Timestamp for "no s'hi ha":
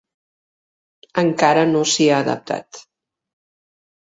1.75-2.17